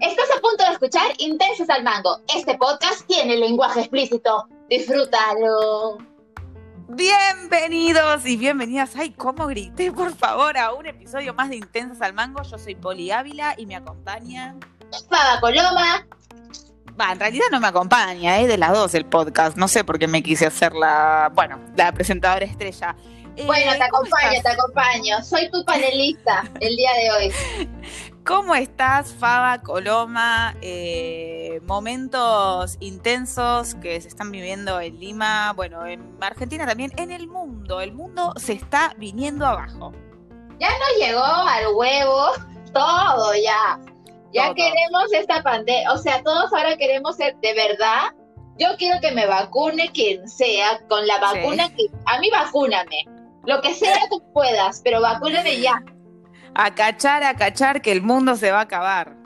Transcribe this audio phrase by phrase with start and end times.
[0.00, 2.20] Estás a punto de escuchar Intensos al Mango.
[2.32, 4.46] Este podcast tiene lenguaje explícito.
[4.68, 5.98] Disfrútalo.
[6.88, 8.94] Bienvenidos y bienvenidas.
[8.94, 12.42] Ay, cómo grité, por favor, a un episodio más de Intensos al Mango.
[12.44, 14.54] Yo soy Poli Ávila y me acompaña.
[15.10, 16.06] Faba Coloma.
[17.00, 19.56] Va, en realidad no me acompaña, es de las dos el podcast.
[19.56, 22.94] No sé por qué me quise hacer la, bueno, la presentadora estrella.
[23.34, 25.22] Eh, bueno, te acompaño, te acompaño.
[25.24, 27.32] Soy tu panelista el día de hoy.
[28.28, 30.54] ¿Cómo estás, Faba, Coloma?
[30.60, 37.26] Eh, momentos intensos que se están viviendo en Lima, bueno, en Argentina también, en el
[37.26, 37.80] mundo.
[37.80, 39.92] El mundo se está viniendo abajo.
[40.60, 42.32] Ya nos llegó al huevo
[42.74, 43.80] todo ya.
[44.34, 48.14] Ya queremos esta pandemia, o sea, todos ahora queremos ser de verdad.
[48.58, 53.06] Yo quiero que me vacune quien sea con la vacuna que a mí vacúname.
[53.46, 55.82] Lo que sea que puedas, pero vacúname ya
[56.54, 59.16] a cachar, a cachar, que el mundo se va a acabar.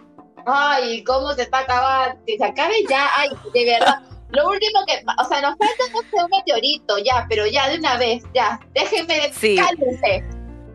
[0.47, 2.21] Ay, ¿cómo se está acabando?
[2.27, 4.03] Si se acabe ya, ay, de verdad.
[4.31, 7.79] Lo último que, o sea, nos falta no sé, un meteorito, ya, pero ya de
[7.79, 9.57] una vez, ya, déjenme, sí.
[9.57, 10.25] cálmense.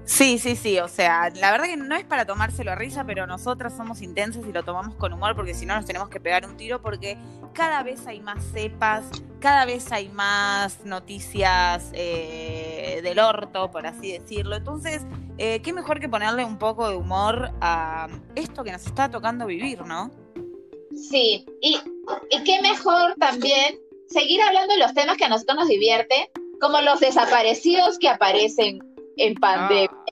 [0.07, 3.27] Sí, sí, sí, o sea, la verdad que no es para tomárselo a risa, pero
[3.27, 6.45] nosotras somos intensas y lo tomamos con humor porque si no nos tenemos que pegar
[6.45, 7.17] un tiro porque
[7.53, 9.03] cada vez hay más cepas,
[9.41, 14.55] cada vez hay más noticias eh, del orto, por así decirlo.
[14.55, 15.05] Entonces,
[15.37, 19.45] eh, qué mejor que ponerle un poco de humor a esto que nos está tocando
[19.45, 20.11] vivir, ¿no?
[20.95, 21.79] Sí, y,
[22.31, 26.81] y qué mejor también seguir hablando de los temas que a nosotros nos divierte, como
[26.81, 28.79] los desaparecidos que aparecen
[29.17, 29.89] en pandemia.
[29.91, 30.07] Ah.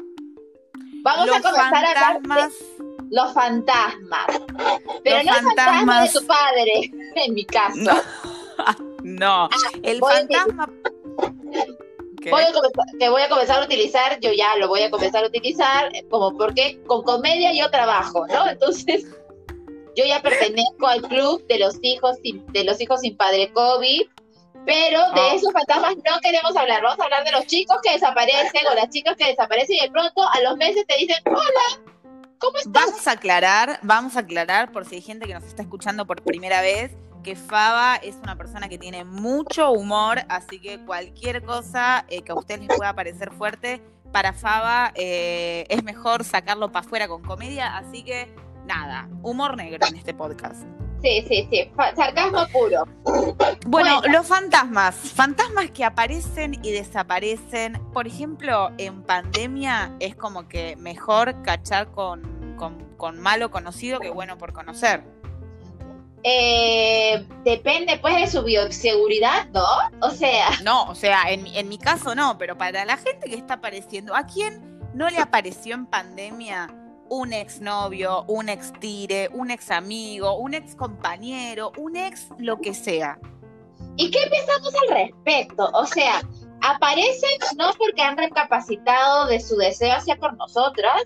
[1.04, 2.56] Vamos a comenzar a hablar de
[3.12, 4.26] los fantasmas.
[5.04, 7.92] Pero no fantasmas de tu padre, en mi caso.
[9.04, 9.50] No, ah,
[9.84, 10.68] el fantasma.
[12.30, 12.52] Voy a
[13.00, 16.36] que voy a comenzar a utilizar, yo ya lo voy a comenzar a utilizar, como
[16.38, 18.48] porque con comedia yo trabajo, ¿no?
[18.50, 19.06] Entonces,
[19.96, 24.08] yo ya pertenezco al club de los hijos de los hijos sin padre COVID
[24.66, 25.34] pero de ah.
[25.36, 26.82] esos fantasmas no queremos hablar.
[26.82, 29.92] Vamos a hablar de los chicos que desaparecen o las chicas que desaparecen y de
[29.92, 31.84] pronto a los meses te dicen, hola,
[32.40, 32.72] ¿cómo estás?
[32.74, 36.24] Vamos a aclarar, vamos a aclarar por si hay gente que nos está escuchando por
[36.24, 36.92] primera vez
[37.26, 42.32] que Faba es una persona que tiene mucho humor, así que cualquier cosa eh, que
[42.32, 43.82] a usted les pueda parecer fuerte,
[44.12, 48.32] para Faba eh, es mejor sacarlo para afuera con comedia, así que
[48.68, 50.62] nada, humor negro en este podcast.
[51.02, 52.86] Sí, sí, sí, sarcasmo puro.
[53.66, 60.76] Bueno, los fantasmas, fantasmas que aparecen y desaparecen, por ejemplo, en pandemia es como que
[60.76, 65.04] mejor cachar con, con, malo conocido que bueno por conocer.
[66.28, 69.64] Eh, depende pues de su bioseguridad, ¿no?
[70.02, 70.50] O sea.
[70.64, 74.16] No, o sea, en, en mi caso no, pero para la gente que está apareciendo,
[74.16, 76.68] ¿a quién no le apareció en pandemia?
[77.10, 82.74] un exnovio, un ex tire, un ex amigo, un ex compañero, un ex lo que
[82.74, 83.20] sea.
[83.98, 85.70] ¿Y qué pensamos al respecto?
[85.74, 86.22] O sea,
[86.62, 91.04] aparecen no porque han recapacitado de su deseo hacia por nosotras,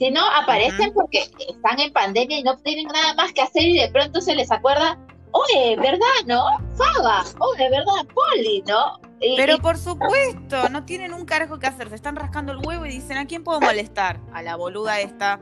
[0.00, 3.90] sino aparecen porque están en pandemia y no tienen nada más que hacer y de
[3.90, 4.98] pronto se les acuerda,
[5.32, 6.42] oye, ¿verdad, no?
[6.74, 8.98] Faba, oye, ¿verdad, Poli, no?
[9.36, 12.92] Pero por supuesto, no tienen un carajo que hacer, se están rascando el huevo y
[12.92, 14.18] dicen, ¿a quién puedo molestar?
[14.32, 15.38] A la boluda esta.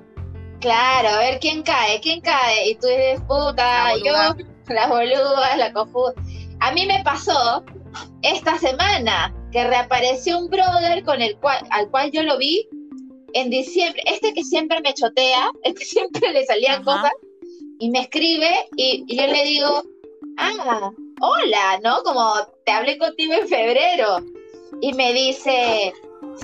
[0.58, 2.70] Claro, a ver quién cae, quién cae.
[2.70, 4.12] Y tú dices, puta, yo,
[4.66, 6.14] las boludas, la cojuda.
[6.58, 7.64] A mí me pasó
[8.22, 12.68] esta semana que reapareció un brother con el cual, al cual yo lo vi
[13.34, 14.02] en diciembre.
[14.06, 17.12] Este que siempre me chotea, este que siempre le salían cosas,
[17.80, 19.82] y me escribe y yo le digo,
[20.36, 20.90] ah,
[21.20, 22.02] hola, ¿no?
[22.02, 22.34] Como
[22.64, 24.18] te hablé contigo en febrero.
[24.80, 25.92] Y me dice,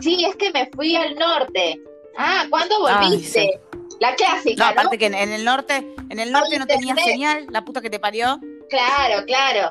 [0.01, 1.81] sí, es que me fui al norte.
[2.17, 3.61] Ah, ¿cuándo volviste?
[4.01, 4.65] La clásica.
[4.65, 5.77] No, aparte que en, el norte,
[6.09, 8.41] en el norte no, tenía señal, la puta que te parió.
[8.69, 9.71] Claro, claro.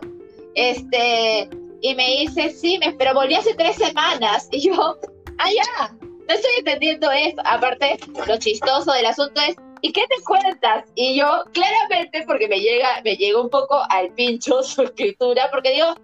[0.55, 1.49] Este,
[1.81, 4.47] y me dice, sí, me, pero volví hace tres semanas.
[4.51, 4.97] Y yo,
[5.37, 5.95] ah, ya,
[6.27, 7.41] no estoy entendiendo esto.
[7.45, 7.97] Aparte,
[8.27, 10.85] lo chistoso del asunto es, ¿y qué te cuentas?
[10.95, 15.71] Y yo, claramente, porque me llega, me llega un poco al pincho su escritura, porque
[15.71, 15.95] digo,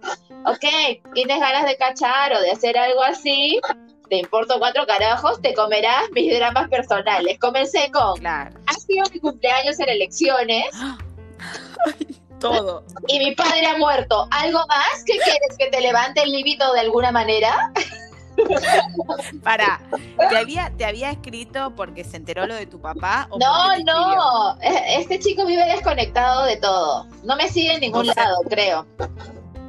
[0.46, 3.60] ok, tienes ganas de cachar o de hacer algo así,
[4.08, 7.38] te importo cuatro carajos, te comerás mis dramas personales.
[7.38, 8.58] Comencé con, claro.
[8.66, 10.66] ha sido mi cumpleaños en elecciones.
[12.40, 12.84] Todo.
[13.06, 14.26] Y mi padre ha muerto.
[14.30, 17.70] ¿Algo más que quieres que te levante el líbido de alguna manera?
[19.42, 19.80] Para,
[20.28, 23.28] ¿te había, ¿te había escrito porque se enteró lo de tu papá?
[23.38, 27.06] no, no, e, este chico vive desconectado de todo.
[27.24, 28.86] No me sigue en ningún lado, creo.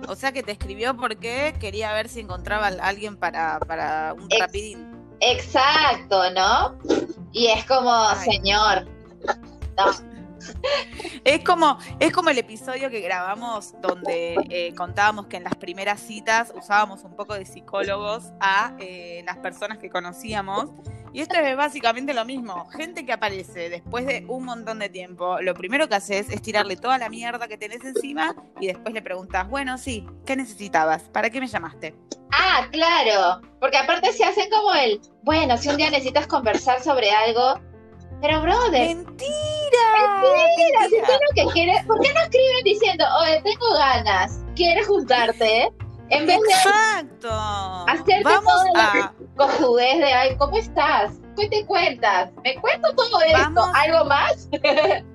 [0.07, 4.27] O sea que te escribió porque quería ver si encontraba a alguien para, para un
[4.39, 4.91] rapidín.
[5.19, 6.77] Exacto, ¿no?
[7.31, 8.87] Y es como, señor,
[9.77, 10.10] no,
[11.23, 15.99] Es como, es como el episodio que grabamos donde eh, contábamos que en las primeras
[15.99, 20.69] citas usábamos un poco de psicólogos a eh, las personas que conocíamos.
[21.13, 22.69] Y esto es básicamente lo mismo.
[22.69, 26.77] Gente que aparece después de un montón de tiempo, lo primero que haces es tirarle
[26.77, 31.03] toda la mierda que tenés encima y después le preguntas, bueno, sí, ¿qué necesitabas?
[31.03, 31.95] ¿Para qué me llamaste?
[32.31, 33.41] Ah, claro.
[33.59, 37.59] Porque aparte se hace como el, bueno, si un día necesitas conversar sobre algo,
[38.21, 38.95] pero, brother.
[38.95, 39.60] ¡Mentira!
[40.21, 41.85] Mentira, que quieres.
[41.85, 45.71] ¿Por qué no escriben diciendo, oye, tengo ganas, quieres juntarte?
[46.09, 47.29] En vez Exacto.
[47.29, 49.13] de hacerte Vamos a...
[49.37, 51.13] cojudez de, ay, ¿cómo estás?
[51.37, 52.31] ¿Qué te cuentas?
[52.43, 53.63] ¿Me cuento todo esto?
[53.73, 54.49] ¿Algo más?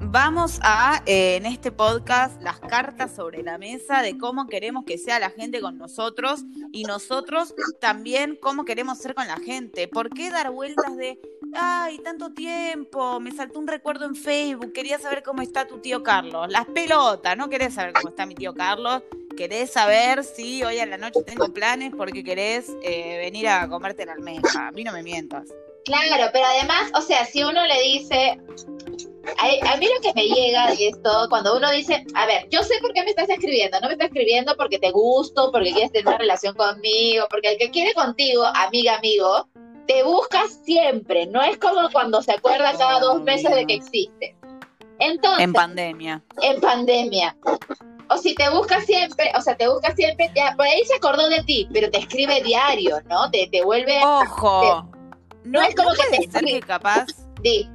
[0.00, 4.96] Vamos a, eh, en este podcast, las cartas sobre la mesa de cómo queremos que
[4.96, 9.88] sea la gente con nosotros y nosotros también cómo queremos ser con la gente.
[9.88, 11.18] ¿Por qué dar vueltas de,
[11.52, 16.02] ay, tanto tiempo, me saltó un recuerdo en Facebook, quería saber cómo está tu tío
[16.02, 16.48] Carlos?
[16.48, 19.02] Las pelotas, no querés saber cómo está mi tío Carlos,
[19.36, 24.06] querés saber si hoy a la noche tengo planes porque querés eh, venir a comerte
[24.06, 24.68] la almeja.
[24.68, 25.48] A mí no me mientas.
[25.84, 28.38] Claro, pero además, o sea, si uno le dice,
[29.36, 32.74] a, mí lo que me llega de esto, cuando uno dice, a ver, yo sé
[32.80, 36.06] por qué me estás escribiendo, no me estás escribiendo porque te gusto, porque quieres tener
[36.06, 39.48] una relación conmigo, porque el que quiere contigo, amiga, amigo,
[39.86, 44.36] te busca siempre, no es como cuando se acuerda cada dos meses de que existe.
[44.98, 46.22] Entonces, en pandemia.
[46.42, 47.36] En pandemia.
[48.10, 51.28] O si te busca siempre, o sea, te busca siempre, ya, por ahí se acordó
[51.28, 53.30] de ti, pero te escribe diario, ¿no?
[53.30, 54.00] Te, te vuelve...
[54.02, 54.88] Ojo.
[55.44, 56.60] no, es como que te escribe.
[56.60, 57.06] capaz...
[57.44, 57.68] Sí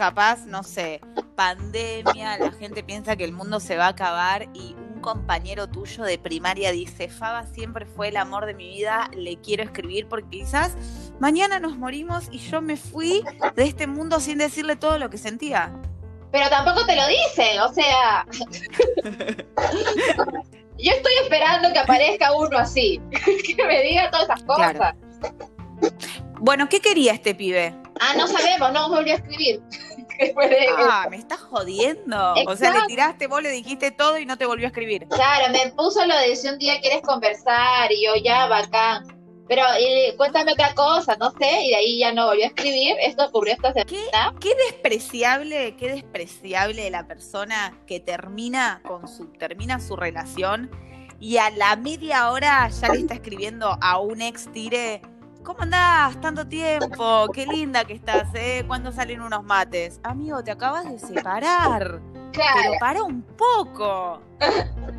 [0.00, 1.02] capaz, no sé,
[1.36, 6.04] pandemia, la gente piensa que el mundo se va a acabar y un compañero tuyo
[6.04, 10.38] de primaria dice, Faba siempre fue el amor de mi vida, le quiero escribir porque
[10.38, 10.74] quizás
[11.18, 13.22] mañana nos morimos y yo me fui
[13.54, 15.70] de este mundo sin decirle todo lo que sentía.
[16.32, 18.26] Pero tampoco te lo dice, o sea...
[20.82, 24.94] Yo estoy esperando que aparezca uno así, que me diga todas esas cosas.
[26.38, 27.74] Bueno, ¿qué quería este pibe?
[28.00, 29.60] Ah, no sabemos, no volvió a escribir.
[30.76, 32.34] Ah, me estás jodiendo.
[32.46, 35.06] O sea, le tiraste, vos le dijiste todo y no te volvió a escribir.
[35.08, 39.06] Claro, me puso lo de si un día quieres conversar y yo ya, bacán.
[39.48, 39.62] Pero
[40.18, 42.96] cuéntame otra cosa, no sé, y de ahí ya no volvió a escribir.
[43.00, 43.88] Esto ocurrió esta semana.
[43.88, 50.70] ¿Qué, qué despreciable, qué despreciable la persona que termina con su, termina su relación
[51.18, 55.02] y a la media hora ya le está escribiendo a un ex tire
[55.42, 56.20] ¿Cómo andás?
[56.20, 57.28] Tanto tiempo.
[57.32, 58.64] Qué linda que estás, ¿eh?
[58.66, 60.00] ¿Cuándo salen unos mates?
[60.02, 62.00] Amigo, te acabas de separar.
[62.32, 62.60] Claro.
[62.62, 64.20] Pero para un poco.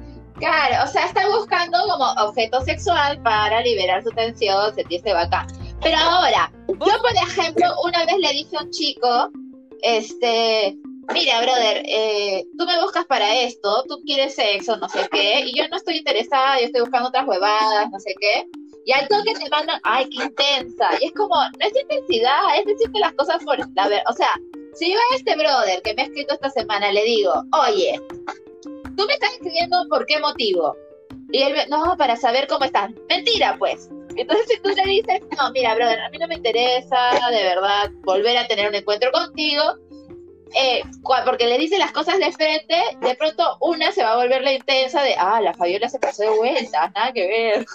[0.41, 5.45] Claro, o sea, está buscando como objeto sexual para liberar su tensión, sentirse bacán.
[5.83, 9.29] Pero ahora, yo por ejemplo, una vez le dije a un chico,
[9.83, 10.75] este,
[11.13, 15.55] mira, brother, eh, tú me buscas para esto, tú quieres sexo, no sé qué, y
[15.55, 18.47] yo no estoy interesada, yo estoy buscando otras huevadas, no sé qué.
[18.85, 20.89] Y al toque te mandan, ay, qué intensa.
[20.99, 24.03] Y es como, no es intensidad, es decirte las cosas por la ver.
[24.09, 24.29] O sea,
[24.73, 27.33] si yo a este brother que me ha escrito esta semana le digo,
[27.67, 27.99] oye,
[28.97, 30.75] tú me estás escribiendo por qué motivo.
[31.31, 32.91] Y él, no, para saber cómo estás.
[33.07, 33.89] Mentira, pues.
[34.15, 37.91] Entonces, si tú le dices, no, mira, brother, a mí no me interesa de verdad
[38.03, 39.63] volver a tener un encuentro contigo,
[40.53, 40.83] eh,
[41.25, 44.53] porque le dice las cosas de frente, de pronto una se va a volver la
[44.53, 47.65] intensa de, ah, la Fabiola se pasó de vuelta, nada que ver.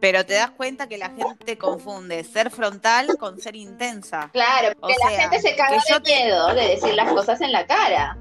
[0.00, 4.30] Pero te das cuenta que la gente confunde ser frontal con ser intensa.
[4.32, 8.16] Claro, porque la gente se caga de miedo de decir las cosas en la cara.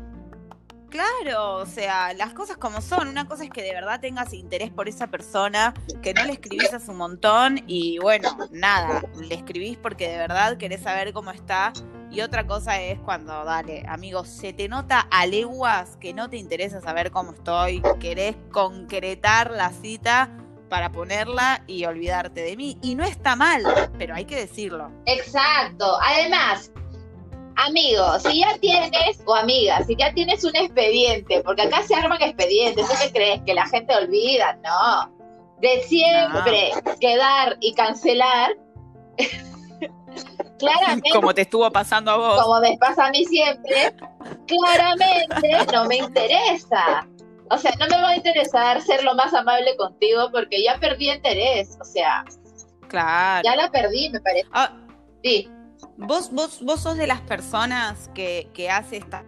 [0.89, 3.07] Claro, o sea, las cosas como son.
[3.07, 6.73] Una cosa es que de verdad tengas interés por esa persona, que no le escribís
[6.73, 11.73] a su montón y bueno, nada, le escribís porque de verdad querés saber cómo está.
[12.09, 16.37] Y otra cosa es cuando, dale, amigos, se te nota a leguas que no te
[16.37, 20.31] interesa saber cómo estoy, querés concretar la cita
[20.69, 22.77] para ponerla y olvidarte de mí.
[22.81, 23.63] Y no está mal,
[23.97, 24.91] pero hay que decirlo.
[25.05, 25.97] Exacto.
[26.01, 26.71] Además,
[27.55, 32.21] amigo, si ya tienes, o amiga, si ya tienes un expediente, porque acá se arman
[32.21, 33.41] expedientes, ¿tú qué crees?
[33.45, 35.15] Que la gente olvida, no.
[35.59, 38.55] De siempre quedar y cancelar.
[40.57, 41.09] claramente.
[41.11, 42.43] Como te estuvo pasando a vos.
[42.43, 43.93] Como me pasa a mí siempre,
[44.47, 47.07] claramente no me interesa.
[47.49, 51.11] O sea, no me va a interesar ser lo más amable contigo porque ya perdí
[51.11, 51.77] interés.
[51.79, 52.25] O sea,
[52.87, 53.43] claro.
[53.43, 54.47] ya la perdí, me parece.
[54.51, 54.73] Ah,
[55.23, 55.49] sí.
[55.97, 59.23] Vos, vos, vos sos de las personas que, que hace esta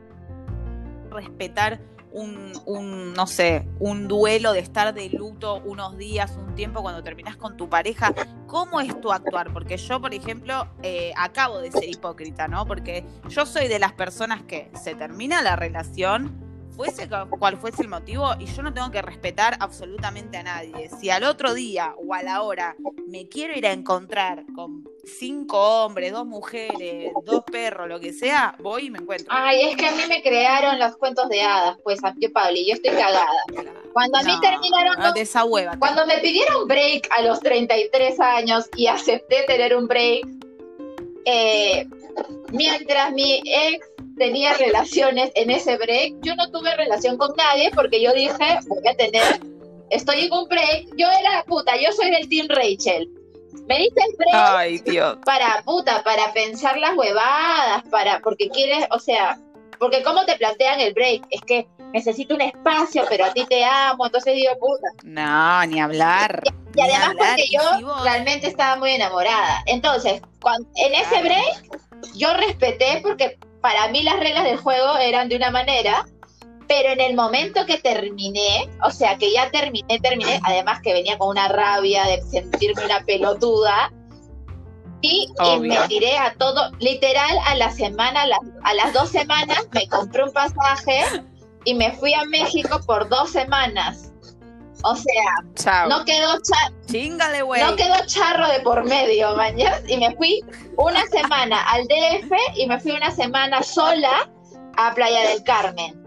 [1.11, 1.79] respetar
[2.11, 7.03] un, un, no sé, un duelo de estar de luto unos días, un tiempo cuando
[7.03, 8.13] terminas con tu pareja.
[8.47, 9.53] ¿Cómo es tu actuar?
[9.53, 12.65] Porque yo, por ejemplo, eh, acabo de ser hipócrita, ¿no?
[12.65, 16.48] Porque yo soy de las personas que se termina la relación
[16.79, 20.89] fuese cual fuese el motivo, y yo no tengo que respetar absolutamente a nadie.
[20.97, 25.83] Si al otro día o a la hora me quiero ir a encontrar con cinco
[25.83, 29.27] hombres, dos mujeres, dos perros, lo que sea, voy y me encuentro.
[29.29, 32.73] Ay, es que a mí me crearon los cuentos de hadas, pues, yo, Pablo, yo
[32.73, 33.27] estoy cagada.
[33.91, 34.99] Cuando a mí terminaron.
[34.99, 35.77] No, de esa hueva.
[35.79, 40.25] Cuando me pidieron break a los 33 años y acepté tener un break,
[41.25, 41.85] eh,
[42.53, 43.85] mientras mi ex
[44.19, 46.15] tenía relaciones en ese break.
[46.21, 49.39] Yo no tuve relación con nadie porque yo dije, voy a tener,
[49.89, 50.89] estoy en un break.
[50.95, 53.09] Yo era puta, yo soy del Team Rachel.
[53.67, 55.17] Me dice el break Ay, Dios.
[55.25, 59.39] para puta, para pensar las huevadas, para, porque quieres, o sea,
[59.79, 63.63] porque cómo te plantean el break, es que necesito un espacio, pero a ti te
[63.63, 64.89] amo, entonces digo, puta.
[65.03, 66.43] No, ni hablar.
[66.75, 69.63] Y, además porque yo realmente estaba muy enamorada.
[69.65, 70.21] Entonces,
[70.75, 71.81] en ese break,
[72.15, 76.05] yo respeté porque para mí las reglas del juego eran de una manera,
[76.67, 81.17] pero en el momento que terminé, o sea, que ya terminé, terminé, además que venía
[81.17, 83.91] con una rabia de sentirme una pelotuda,
[85.01, 85.29] y,
[85.61, 88.23] me tiré a todo, literal, a la semana,
[88.63, 91.23] a las, dos semanas, me compré un pasaje
[91.63, 94.11] y me fui a México por dos semanas.
[94.83, 99.81] O sea, no quedó no quedó charro de por medio, mañana.
[99.87, 100.41] Y me fui
[100.77, 104.29] una semana al DF y me fui una semana sola
[104.77, 106.01] a Playa del Carmen.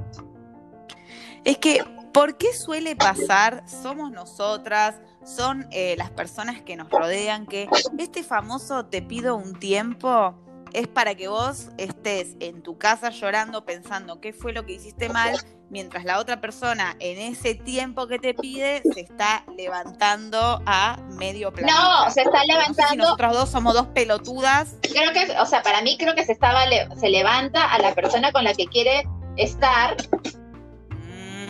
[1.45, 3.65] Es que, ¿por qué suele pasar?
[3.69, 9.59] Somos nosotras, son eh, las personas que nos rodean, que este famoso te pido un
[9.59, 10.35] tiempo
[10.73, 15.09] es para que vos estés en tu casa llorando pensando qué fue lo que hiciste
[15.09, 15.37] mal,
[15.71, 21.53] mientras la otra persona en ese tiempo que te pide se está levantando a medio
[21.53, 21.73] plano.
[21.73, 22.91] No, se está levantando.
[22.91, 24.77] si nosotros dos somos dos pelotudas.
[24.83, 26.63] Creo que, o sea, para mí creo que se estaba
[26.97, 29.05] se levanta a la persona con la que quiere
[29.37, 29.97] estar.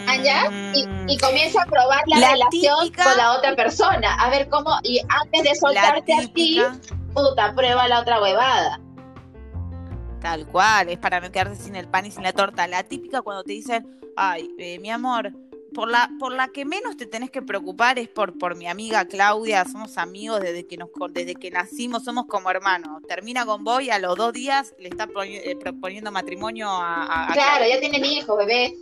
[0.09, 0.51] Allá
[1.07, 4.15] y, comienza a probar la, relación con la otra persona.
[4.15, 6.61] A ver cómo, y antes de soltarte a ti,
[7.15, 8.81] puta, prueba la otra huevada.
[10.23, 12.67] Tal cual, es para no quedarse sin el pan y sin la torta.
[12.69, 15.33] La típica cuando te dicen, ay, eh, mi amor,
[15.75, 19.07] por la, por la que menos te tenés que preocupar es por, por mi amiga
[19.07, 23.03] Claudia, somos amigos desde que nos desde que nacimos, somos como hermanos.
[23.09, 27.65] Termina con vos y a los dos días le está eh, proponiendo matrimonio a, Claro,
[27.67, 28.75] ya tienen hijos, bebé.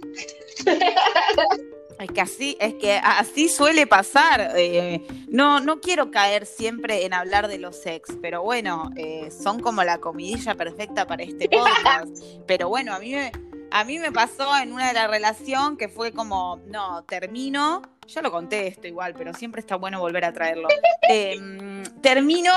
[2.00, 4.52] Es que así, es que así suele pasar.
[4.56, 9.60] Eh, no, no quiero caer siempre en hablar de los ex, pero bueno, eh, son
[9.60, 12.08] como la comidilla perfecta para este podcast.
[12.46, 13.32] pero bueno, a mí me,
[13.70, 18.22] a mí me pasó en una de las relaciones que fue como, no, termino, ya
[18.22, 20.68] lo conté esto igual, pero siempre está bueno volver a traerlo.
[21.08, 22.50] Em, termino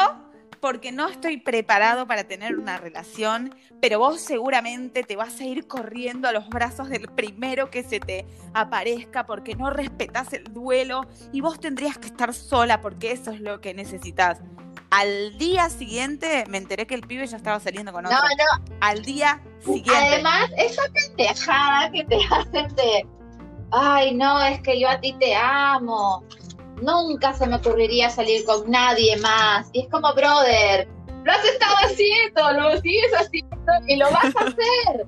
[0.64, 5.68] porque no estoy preparado para tener una relación, pero vos seguramente te vas a ir
[5.68, 11.06] corriendo a los brazos del primero que se te aparezca porque no respetas el duelo
[11.34, 14.40] y vos tendrías que estar sola porque eso es lo que necesitas.
[14.90, 18.18] Al día siguiente me enteré que el pibe ya estaba saliendo con otro.
[18.18, 18.78] No, no.
[18.80, 19.94] Al día siguiente.
[19.94, 23.06] Además, esa pendejada que te hacen de,
[23.72, 26.24] ay, no, es que yo a ti te amo
[26.82, 29.70] nunca se me ocurriría salir con nadie más.
[29.74, 30.88] Y es como, brother,
[31.24, 33.54] lo has estado haciendo, lo sigues haciendo
[33.88, 35.06] y lo vas a hacer.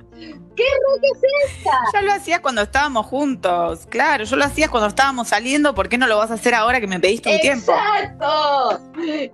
[0.56, 1.72] ¿Qué roca es esta?
[1.94, 5.98] Ya lo hacía cuando estábamos juntos, claro, yo lo hacía cuando estábamos saliendo, ¿por qué
[5.98, 7.74] no lo vas a hacer ahora que me pediste un tiempo?
[7.74, 8.80] Exacto,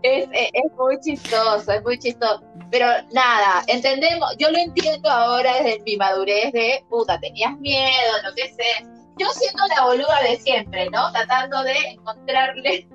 [0.01, 2.41] es, es muy chistoso, es muy chistoso.
[2.71, 8.31] Pero nada, entendemos, yo lo entiendo ahora desde mi madurez de, puta, tenías miedo, no
[8.31, 11.11] sé sé yo siendo la boluda de siempre, ¿no?
[11.11, 12.87] Tratando de encontrarle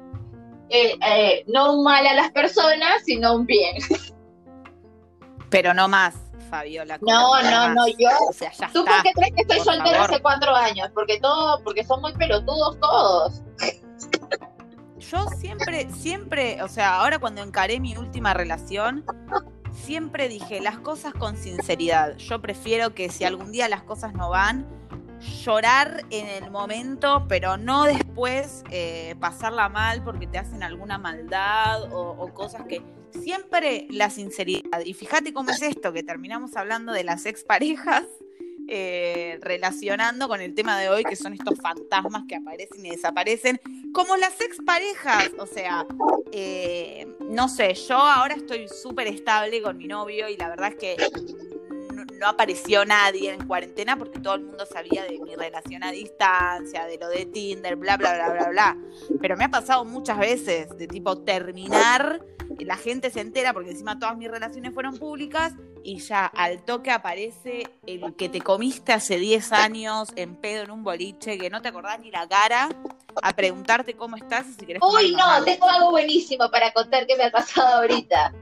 [0.69, 3.77] eh, eh, no un mal a las personas, sino un bien.
[5.51, 6.15] Pero no más,
[6.51, 6.99] Fabiola.
[7.01, 8.09] No, no, no, yo.
[8.29, 10.91] O sea, ya ¿Tú por qué crees que estoy soltera hace cuatro años?
[10.95, 13.43] Porque todo, porque son muy pelotudos todos.
[14.99, 19.05] Yo siempre, siempre, o sea, ahora cuando encaré mi última relación,
[19.73, 22.17] siempre dije las cosas con sinceridad.
[22.17, 24.67] Yo prefiero que si algún día las cosas no van,
[25.21, 31.93] llorar en el momento, pero no después eh, pasarla mal porque te hacen alguna maldad
[31.93, 34.81] o, cosas que siempre la sinceridad.
[34.85, 38.05] Y fíjate cómo es esto, que terminamos hablando de las exparejas.
[38.69, 43.61] Eh, relacionando con el tema de hoy, que son estos fantasmas que aparecen y desaparecen,
[43.93, 45.31] como las exparejas.
[45.39, 45.87] O sea,
[46.33, 50.75] eh, no sé, yo ahora estoy súper estable con mi novio y la verdad es
[50.75, 50.97] que
[52.19, 56.87] no apareció nadie en cuarentena porque todo el mundo sabía de mi relación a distancia,
[56.87, 58.77] de lo de Tinder, bla, bla, bla, bla, bla.
[59.21, 62.21] Pero me ha pasado muchas veces de tipo terminar,
[62.59, 66.91] la gente se entera porque encima todas mis relaciones fueron públicas y ya al toque
[66.91, 71.63] aparece el que te comiste hace 10 años en pedo en un boliche, que no
[71.63, 72.69] te acordás ni la cara,
[73.23, 74.83] a preguntarte cómo estás y si querés.
[74.83, 78.33] Uy, no, tengo algo buenísimo para contar que me ha pasado ahorita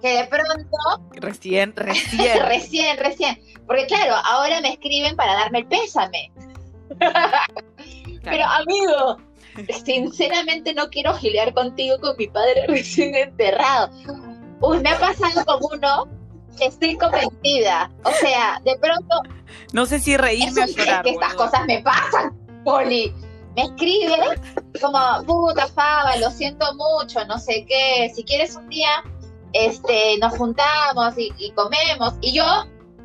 [0.00, 0.76] que de pronto...
[1.12, 2.46] Recién, recién.
[2.46, 3.40] recién, recién.
[3.66, 6.32] Porque claro, ahora me escriben para darme el pésame.
[8.22, 9.16] Pero amigo,
[9.84, 13.90] sinceramente no quiero gilear contigo con mi padre recién enterrado.
[14.60, 16.08] Uy, me ha pasado como uno,
[16.60, 17.90] estoy convencida.
[18.04, 19.22] O sea, de pronto...
[19.72, 21.06] No sé si reírme o llorar.
[21.06, 23.12] Es que estas cosas me pasan, Poli.
[23.54, 24.18] Me escribe
[24.82, 28.12] como, puta Faba, lo siento mucho, no sé qué.
[28.14, 29.02] Si quieres un día
[29.52, 32.14] este, nos juntamos y, comemos.
[32.20, 32.44] Y yo,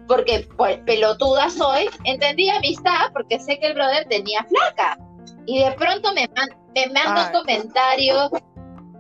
[0.08, 4.98] porque pues, pelotuda soy, entendí amistad porque sé que el brother tenía flaca.
[5.46, 6.30] Y de pronto me,
[6.76, 8.30] me manda un comentario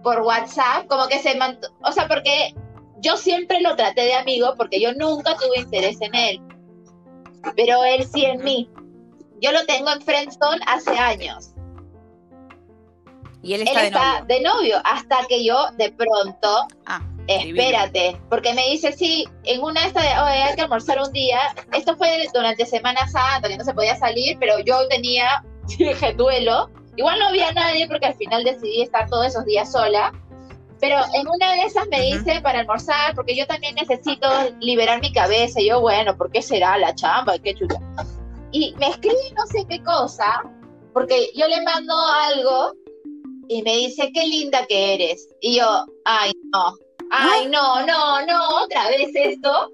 [0.04, 2.56] por WhatsApp, como que se mandó, o sea, porque
[3.02, 6.42] yo siempre lo traté de amigo porque yo nunca tuve interés en él,
[7.56, 8.70] pero él sí en mí.
[9.42, 11.52] Yo lo tengo en Friendzone hace años.
[13.44, 14.78] Y él está, de, novio.
[14.84, 17.02] hasta que yo de pronto ah.
[17.28, 21.40] Espérate, porque me dice, sí, en una de estas de, hay que almorzar un día.
[21.74, 25.44] Esto fue durante Semana Santa, que no se podía salir, pero yo tenía,
[25.78, 26.70] dije, duelo.
[26.98, 30.12] Igual no había nadie porque al final decidí estar todos esos días sola.
[30.82, 34.28] Pero en una de esas me dice para almorzar, porque yo también necesito
[34.60, 35.62] liberar mi cabeza.
[35.62, 37.38] Y yo, bueno, ¿por qué será la chamba?
[37.38, 37.80] Qué chucha.
[38.52, 40.42] Y me escribe no sé qué cosa,
[40.92, 42.74] porque yo le mando algo
[43.48, 45.30] y me dice, qué linda que eres.
[45.40, 46.76] Y yo, ay, no,
[47.12, 49.72] ay, no, no, no, otra vez esto.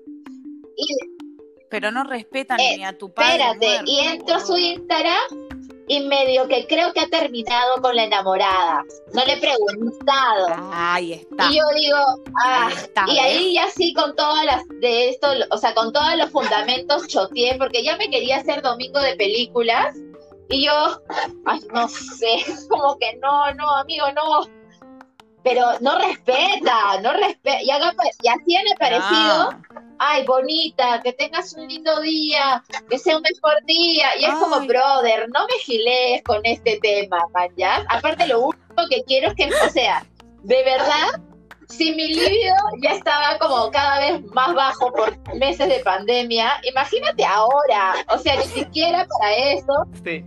[1.70, 3.44] Pero no respetan ni a tu padre.
[3.52, 5.48] Espérate, y entro a su Instagram
[5.90, 8.84] y medio que creo que ha terminado con la enamorada.
[9.14, 10.48] No le he preguntado.
[10.74, 11.50] Ahí está.
[11.50, 11.98] Y yo digo,
[12.44, 12.70] ah,
[13.08, 17.08] y ahí ya sí con todas las de esto, o sea, con todos los fundamentos
[17.08, 19.96] choteé, porque ya me quería hacer domingo de películas.
[20.50, 21.02] Y yo,
[21.46, 22.38] ay, no sé,
[22.70, 24.57] como que no, no, amigo, no
[25.48, 27.62] pero no respeta, no respeta.
[27.62, 29.50] Y, haga, y así han aparecido,
[29.98, 34.08] ay, bonita, que tengas un lindo día, que sea un mejor día.
[34.20, 37.86] Y es como, brother, no me gilees con este tema, man, ¿ya?
[37.90, 40.06] Aparte, lo único que quiero es que, o sea,
[40.44, 41.22] de verdad,
[41.70, 47.24] si mi libido ya estaba como cada vez más bajo por meses de pandemia, imagínate
[47.24, 49.86] ahora, o sea, ni siquiera para eso.
[50.04, 50.26] Sí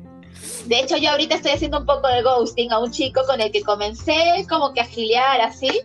[0.66, 3.50] de hecho, yo ahorita estoy haciendo un poco de ghosting a un chico con el
[3.50, 5.82] que comencé como que a así,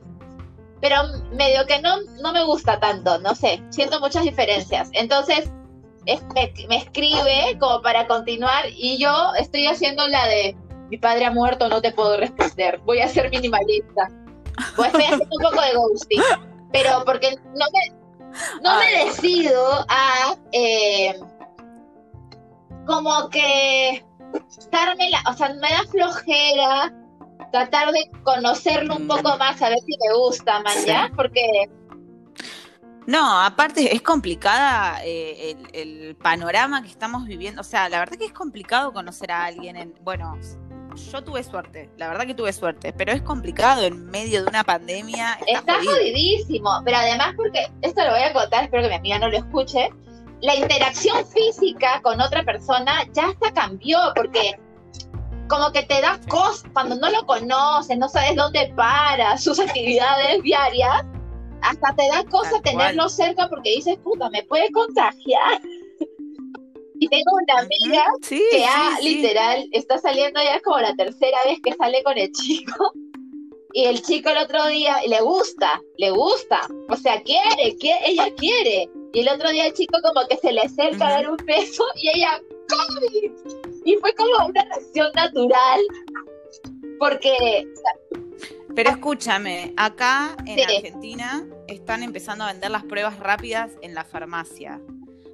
[0.82, 0.98] pero
[1.32, 4.90] medio que no, no me gusta tanto, no sé, siento muchas diferencias.
[4.94, 5.50] Entonces,
[6.68, 10.56] me, escribe como para continuar y yo estoy haciendo la de
[10.90, 14.10] mi padre ha muerto, no te puedo responder, voy a ser minimalista.
[14.76, 16.22] Pues estoy haciendo un poco de ghosting,
[16.72, 20.36] pero porque no me, no me decido a...
[20.52, 21.20] Eh,
[22.86, 26.94] como que o sea, me da flojera
[27.52, 29.40] tratar de conocerlo un poco mm.
[29.40, 31.12] más, a ver si me gusta, man, ¿ya?
[31.16, 31.70] Porque...
[33.08, 37.62] No, aparte es complicada eh, el, panorama que estamos viviendo.
[37.62, 39.94] O sea, la verdad que es complicado conocer a alguien en...
[40.02, 40.40] Bueno,
[41.12, 44.64] yo tuve suerte, la verdad que tuve suerte, pero es complicado en medio de una
[44.64, 45.38] pandemia.
[45.46, 49.20] Está, está jodidísimo, pero además porque, esto lo voy a contar, espero que mi amiga
[49.20, 49.90] no lo escuche,
[50.42, 54.60] la interacción física con otra persona ya hasta cambió, porque
[55.48, 60.42] como que te da cosas cuando no lo conoces, no sabes dónde para, sus actividades
[60.44, 61.06] diarias,
[61.62, 65.62] hasta te da cosa tenerlo cerca porque dices, puta, me puede contagiar.
[67.00, 71.74] y tengo una amiga que ya literal está saliendo ya como la tercera vez que
[71.74, 72.94] sale con el chico.
[73.76, 76.62] Y el chico el otro día le gusta, le gusta.
[76.88, 78.90] O sea, quiere, que ella quiere.
[79.12, 81.84] Y el otro día el chico como que se le acerca a dar un beso
[81.96, 83.32] y ella, ¡COVID!
[83.84, 85.82] Y fue como una reacción natural.
[87.00, 87.68] Porque...
[88.74, 94.80] Pero escúchame, acá en Argentina están empezando a vender las pruebas rápidas en la farmacia.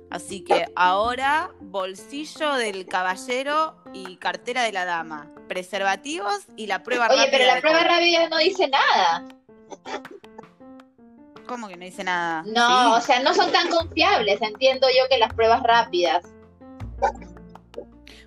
[0.10, 7.10] Así que ahora bolsillo del caballero y cartera de la dama, preservativos y la prueba
[7.10, 7.24] rápida.
[7.24, 9.28] Oye, pero la prueba rápida no dice nada.
[11.46, 12.44] ¿Cómo que no dice nada?
[12.48, 16.24] No, o sea, no son tan confiables, entiendo yo que las pruebas rápidas.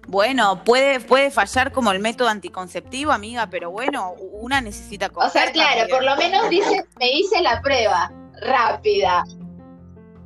[0.06, 5.50] Bueno, puede, puede fallar como el método anticonceptivo, amiga, pero bueno, una necesita O sea,
[5.50, 9.24] claro, por lo menos dice, me hice la prueba rápida.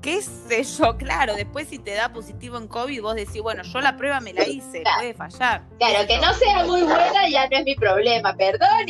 [0.01, 3.81] Qué sé yo, claro, después si te da positivo en COVID, vos decís, bueno, yo
[3.81, 5.65] la prueba me la hice, puede fallar.
[5.79, 8.87] Claro, que no sea muy buena ya no es mi problema, perdón.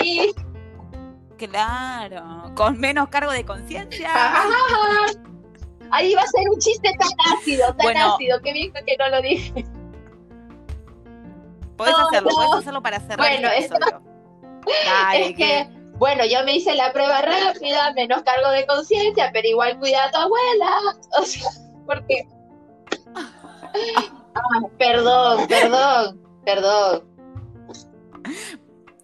[1.36, 4.10] Claro, con menos cargo de conciencia.
[5.90, 9.22] Ahí va a ser un chiste tan ácido, tan ácido, qué bien que no lo
[9.22, 9.64] dije.
[11.76, 14.02] Puedes hacerlo, puedes hacerlo para cerrar bueno, este esto...
[15.14, 19.78] es que, bueno, yo me hice la prueba rápida, menos cargo de conciencia, pero igual
[19.78, 20.70] cuida a tu abuela.
[21.20, 21.50] O sea,
[21.86, 22.26] porque.
[24.78, 27.04] Perdón, perdón, perdón.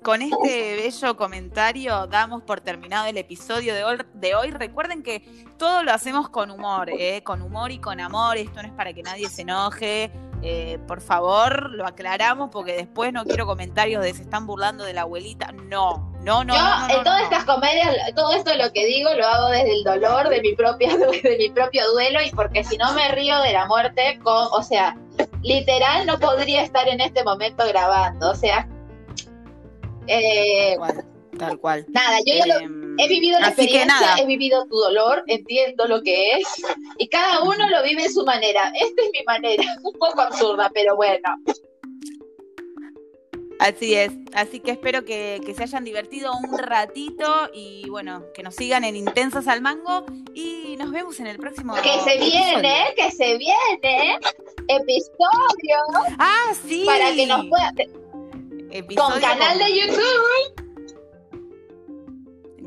[0.02, 4.50] Con este bello comentario damos por terminado el episodio de hoy.
[4.50, 5.20] Recuerden que
[5.56, 7.22] todo lo hacemos con humor, ¿eh?
[7.24, 8.36] con humor y con amor.
[8.36, 10.12] Esto no es para que nadie se enoje.
[10.46, 14.92] Eh, por favor, lo aclaramos porque después no quiero comentarios de se están burlando de
[14.92, 15.52] la abuelita.
[15.52, 16.54] No, no, no.
[16.54, 20.28] Yo en todas estas comedias, todo esto lo que digo lo hago desde el dolor
[20.28, 23.64] de mi propia, de mi propio duelo y porque si no me río de la
[23.64, 24.98] muerte, con, o sea,
[25.42, 28.30] literal no podría estar en este momento grabando.
[28.30, 28.68] O sea,
[30.08, 30.76] eh,
[31.38, 31.86] tal cual.
[31.88, 36.32] Nada, yo ya em, he vivido la experiencia, he vivido tu dolor, entiendo lo que
[36.32, 36.46] es,
[36.98, 38.72] y cada uno lo vive en su manera.
[38.74, 41.36] Esta es mi manera, un poco absurda, pero bueno.
[43.60, 48.56] Así es, así que espero que, se hayan divertido un ratito y bueno, que nos
[48.56, 50.04] sigan en Intensas al Mango
[50.34, 54.18] y nos vemos en el próximo Que se viene, que se viene
[54.68, 55.78] episodio.
[56.18, 56.84] Ah, sí.
[56.84, 57.74] Para que nos puedan
[58.96, 60.63] con canal de YouTube.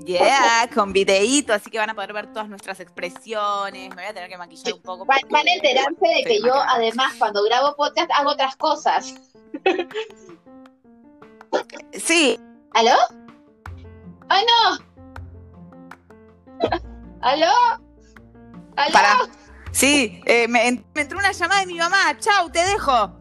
[0.08, 3.90] Yeah, con videíto, así que van a poder ver todas nuestras expresiones.
[3.90, 5.06] Me voy a tener que maquillar un poco.
[5.06, 9.16] Van, a enterarse de que yo, además, cuando grabo podcast, hago otras cosas.
[11.94, 12.40] Sí.
[12.74, 12.96] ¿Aló?
[14.30, 14.78] ¡Ay, no!
[17.22, 17.52] ¿Aló?
[18.78, 19.30] ¿Aló?
[19.72, 22.18] Sí, eh, me entró una llamada de mi mamá.
[22.20, 23.12] Chau, te dejo.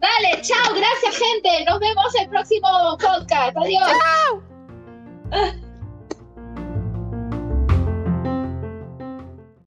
[0.00, 1.64] Dale, chao, gracias gente.
[1.66, 3.56] Nos vemos el próximo podcast.
[3.56, 3.92] Adiós.
[5.30, 5.60] Chao.